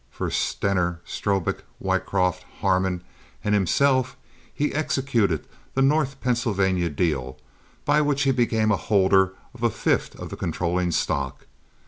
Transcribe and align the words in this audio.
For 0.09 0.31
Stener, 0.31 0.99
Strobik, 1.05 1.63
Wycroft, 1.79 2.41
Harmon 2.61 3.03
and 3.43 3.53
himself 3.53 4.17
he 4.51 4.73
executed 4.73 5.45
the 5.75 5.83
North 5.83 6.19
Pennsylvania 6.21 6.89
deal, 6.89 7.37
by 7.85 8.01
which 8.01 8.23
he 8.23 8.31
became 8.31 8.71
a 8.71 8.77
holder 8.77 9.35
of 9.53 9.61
a 9.61 9.69
fifth 9.69 10.15
of 10.19 10.31
the 10.31 10.35
controlling 10.37 10.89
stock. 10.89 11.45